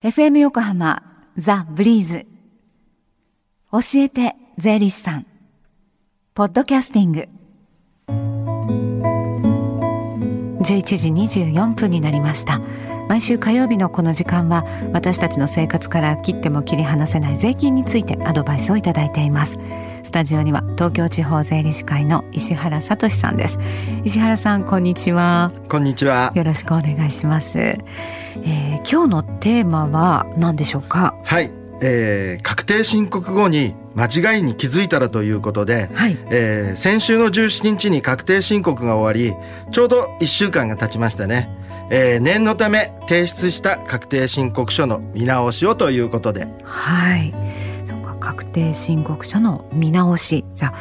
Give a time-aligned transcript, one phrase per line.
[0.00, 1.02] FM 横浜
[1.36, 2.24] ザ・ブリーズ。
[3.72, 5.26] 教えて税理士さん。
[6.34, 7.28] ポッドキャスティング。
[10.62, 12.60] 11時24分になりました。
[13.08, 19.58] 毎週火曜日のこの時間は私たちの生活から切っても切り離せない税金についてアドバイスをいただいています。
[20.08, 23.58] スタジオには東京地方税理士会の石原聡さんです。
[24.04, 25.52] 石原さんこんにちは。
[25.68, 26.32] こんにちは。
[26.34, 27.58] よろしくお願いします。
[27.58, 31.14] えー、今日のテーマは何でしょうか？
[31.26, 31.50] はい、
[31.82, 39.36] えー、確定申告後に間違いに気づいたらということで、はい、えー、先週の17日に確定申告が終わり
[39.72, 41.50] ちょうど1週間が経ちましたね、
[41.90, 46.48] えー、念のため提出した確定申告書の見直しをということで。
[46.64, 47.34] はい
[48.28, 50.44] 確定申告書の見直し。
[50.52, 50.74] じゃあ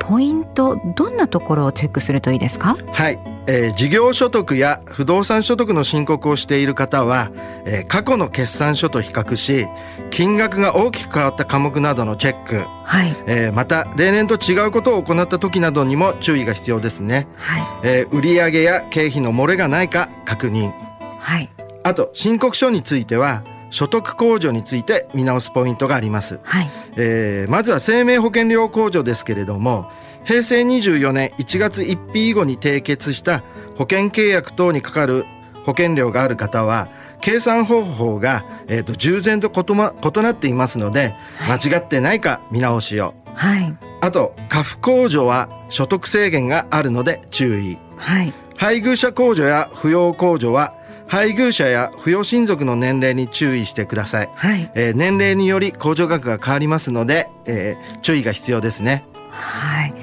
[0.00, 2.76] ポイントどんなところをチェックするといいですか？
[2.92, 3.18] はい。
[3.46, 7.30] えー、事業所得や不動産所得の申告をしている方は、
[7.64, 9.66] えー、過去の決算書と比較し
[10.10, 13.16] 金額が大きく変わった科目などのチェック、はい。
[13.26, 17.62] えー、また例年と違うことを行った時などにも注意が必要ですね、はい。
[17.82, 20.70] えー、売上や経費の漏れがないか確認、
[21.18, 21.48] はい、
[21.82, 26.70] あと申告書については所得控除について見直すポイントがあります、はい。
[26.96, 29.90] えー、まずは生命保険料控除ですけれども
[30.24, 33.42] 平成24年1月1日以後に締結した
[33.76, 35.24] 保険契約等にかかる
[35.64, 36.88] 保険料がある方は
[37.20, 50.74] 計算方法が、えーと、従前と異,、ま、異なっていますので、はい、間違ってないか見直しを、はい、あと過付控除は所得制限があるので注意、はい、配偶者控除や扶養控除は
[51.10, 54.70] 配偶者や扶養親族の年齢に注意してください、はい。
[54.76, 59.04] えー、年齢により控除額が変わりますので、えー、注意が必要ですね。
[59.30, 59.94] はい。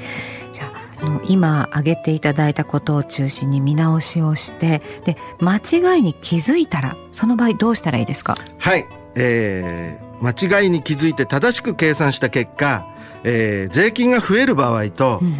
[0.51, 0.69] じゃ
[1.01, 8.35] あの今挙げていただいたことを中心に見直しをしてで間違いに気づいたらその場合どうしたらいいですか？
[8.59, 8.85] はい、
[9.15, 12.85] えー、間違いに気づいて正しく計算した結果、
[13.23, 15.37] えー、税金が増える場合と、うん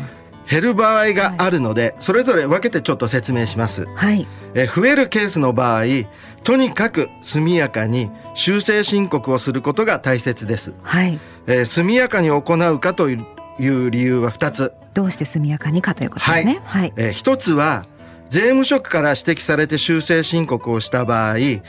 [0.49, 3.85] 減る場合があるので、はい、それぞれ分けてちょっと説明します。
[3.95, 5.83] はい、え増えるケースの場合、
[6.43, 10.73] とにかく速やかに修正申告をすることが大切です。
[10.83, 13.15] はい、えー、速やかに行うかとい
[13.59, 14.73] う理由は2つ。
[14.93, 16.59] どうして速やかにかということですね。
[16.63, 16.81] はい。
[16.81, 17.85] はい、えー、1つは
[18.29, 21.63] 税務職から指摘されて修正申告をした場合新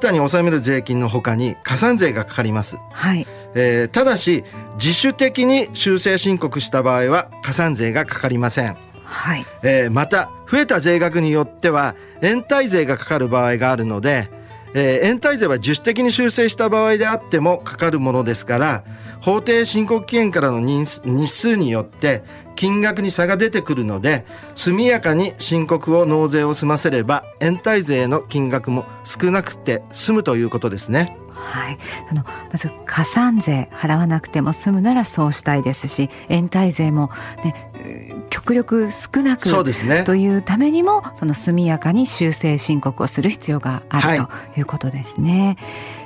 [0.00, 4.44] たに納める税金のほかに加算税がかかります、はいえー、ただし
[4.74, 14.30] 自主的に修正申告した場合は加算税がかかりません、はいえー、また増えた税額によっては延滞税がかかる場合があるので、
[14.74, 18.84] えー、延滞税は自主的に修正した場合であってもかかるものですから
[19.20, 22.22] 法定申告期限からの日数によって
[22.54, 31.16] 金額に差が出てくるので速やかに申告を納税を済ませれば延滞税の金額も少なくて済むということですね。
[31.38, 31.78] はい、
[32.10, 37.10] あのまず加算税払わなくても済むならそうしたいですし延滞税も、
[37.44, 44.18] ね、極力少なくそうです、ね、というためにもその速やかに修正申告をする必要がある、はい、
[44.54, 45.56] ということですね。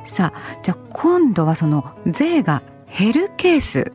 [0.05, 2.63] さあじゃあ今度はその税が
[2.97, 3.93] 減るケース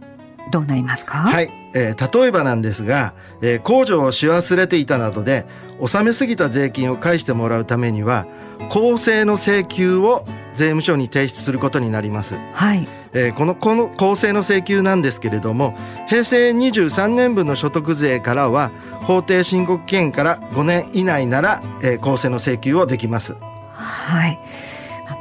[0.51, 1.17] どうなりますか？
[1.17, 5.45] はい、えー、例えばなんですが、えー、控除をし忘れていたなどで
[5.79, 8.25] 納めすぎた税金を返してもらうためには
[8.69, 12.35] 公正の請求を税務署に提出することになります。
[12.53, 12.87] はい。
[13.13, 15.75] えー、このこの公正の請求なんですけれども
[16.07, 18.69] 平成23年分の所得税からは
[19.01, 23.35] 法定申告期限から5年以内なら、えー、公正の請求をできます。
[23.73, 24.39] はい。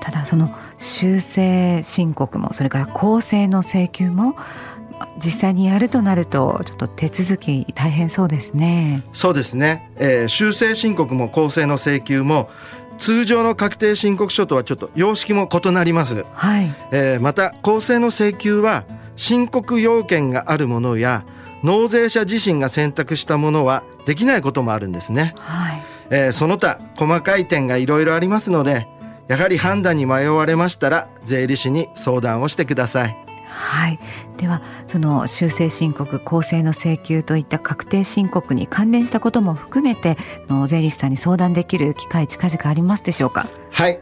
[0.00, 4.36] ただその修正申告もそれから公正の請求も
[5.18, 9.02] 実際にやるとなるとちょっと手続き大変そうですね。
[9.12, 12.48] そうですね、えー、修正申告も公正の請求も
[12.98, 16.24] 通常の確定申告書とはちょっと様式も異なります。
[16.32, 16.74] はい。
[16.92, 18.84] えー、また公正の請求は
[19.16, 21.24] 申告要件があるものや
[21.62, 25.34] 納税者自身が選択したものはできないこともあるんですね。
[25.38, 25.82] はい。
[26.10, 28.86] えー、その他細かい点がいろいろありますので
[29.28, 33.25] やはり判断に迷われましたら税理士に相談をしてください。
[33.56, 33.98] はい、
[34.36, 40.18] ではその修正申告公正の請求といった確定申告に関連したことも含めて
[40.48, 43.48] の税理士さんに相談できる機会近々ありますでしょうか？
[43.70, 43.98] はい、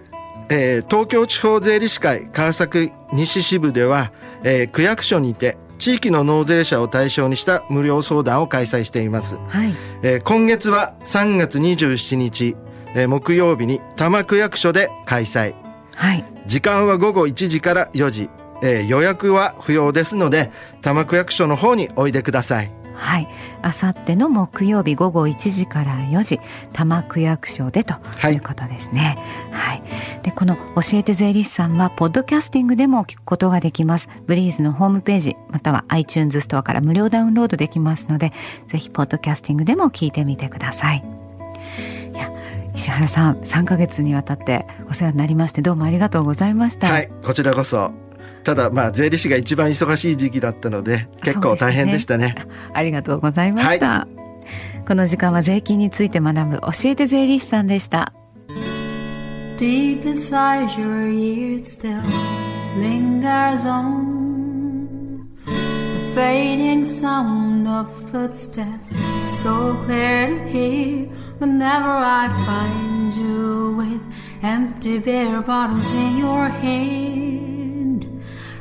[0.49, 4.13] えー、東京地方税理士会川崎西支部では、
[4.43, 9.75] えー、区役所にて地域の納税者を対象にした無料相談を開催しています、はい。
[10.03, 12.57] えー、今月は3月27日
[12.97, 15.53] えー、木曜日に多摩区役所で開催、
[15.97, 18.31] はい、時間は午後1時から4時、
[18.65, 20.51] えー、予約は不要ですので
[20.81, 22.73] 多摩区役所の方においでください。
[22.95, 23.29] はい。
[23.61, 26.39] あさっての木曜日午後1時から4時
[26.73, 27.95] 多摩区役所でと
[28.31, 29.19] いうことですね。
[29.51, 29.85] はい、は
[30.21, 34.09] い、でこの教えて税理士さんはポッドキャスティングでも聞くことができます。
[34.27, 38.33] ブリーズのホームページまたは iTunes ストアから無料ダウンロードできますので
[38.69, 41.05] ぜひポッドキャスティングでも聞いてみてください。
[42.15, 42.31] いや
[42.75, 46.87] 石原さん3ヶ月にわたってお世話になりましてどうもありがとうございました。
[46.87, 47.11] はい。
[47.23, 47.93] こちらこそ
[48.45, 54.09] ただまあ税理士が一番忙しい時期だったので結構大変でしたね、ね、ありがとうございました、は
[54.83, 58.13] い、この時間は税金について学ぶ教えて税理士さんでした
[59.57, 62.03] Deep inside your ears still
[62.77, 68.91] lingers on the fading sound of footsteps
[69.23, 71.07] so clear to hear
[71.39, 74.03] whenever I find you with
[74.43, 77.34] empty beer bottles in your hand.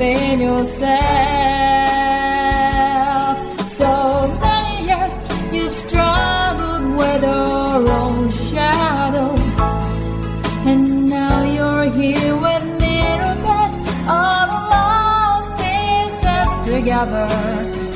[0.00, 0.88] In yourself.
[3.68, 5.14] So many years
[5.52, 9.34] you've struggled with your own shadow,
[10.70, 13.76] and now you're here with mirror beds,
[14.06, 17.87] all the lost pieces together.